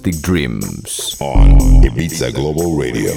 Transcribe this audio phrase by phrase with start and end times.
[0.00, 3.12] Plastic Dreams on Ibiza Global Radio.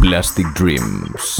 [0.00, 1.36] Plastic Dreams.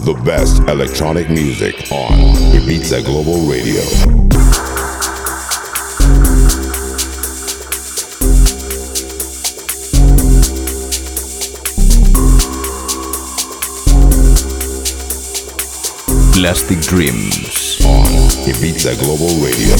[0.00, 4.33] The best electronic music on Ibiza Global Radio.
[16.34, 18.04] Plastic Dreams on
[18.44, 19.76] Ibiza Global Radio.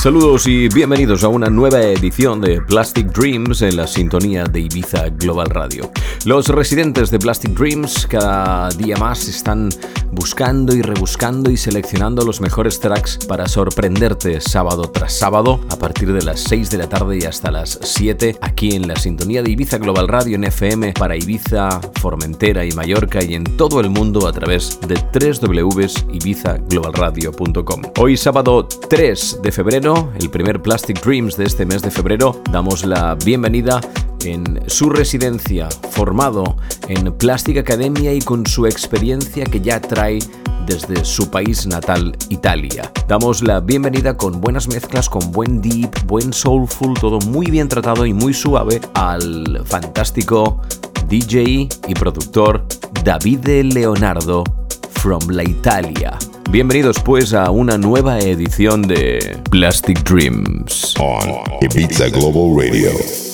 [0.00, 5.08] Saludos y bienvenidos a una nueva edición de Plastic Dreams en la sintonía de Ibiza
[5.08, 5.90] Global Radio.
[6.24, 9.70] Los residentes de Plastic Dreams cada día más están
[10.14, 16.12] buscando y rebuscando y seleccionando los mejores tracks para sorprenderte sábado tras sábado a partir
[16.12, 19.50] de las 6 de la tarde y hasta las 7 aquí en la sintonía de
[19.50, 24.26] Ibiza Global Radio en FM para Ibiza, Formentera y Mallorca y en todo el mundo
[24.26, 27.82] a través de www.ibizaglobalradio.com.
[27.98, 32.84] Hoy sábado 3 de febrero el primer Plastic Dreams de este mes de febrero, damos
[32.84, 33.80] la bienvenida
[34.24, 36.56] en su residencia, formado
[36.88, 40.18] en Plastic Academia y con su experiencia que ya trae
[40.66, 42.90] desde su país natal, Italia.
[43.06, 48.06] Damos la bienvenida con buenas mezclas, con buen deep, buen soulful, todo muy bien tratado
[48.06, 50.60] y muy suave al fantástico
[51.08, 52.66] DJ y productor
[53.04, 54.44] Davide Leonardo
[54.90, 56.18] from la Italia.
[56.50, 63.33] Bienvenidos pues a una nueva edición de Plastic Dreams on Ibiza Global Radio.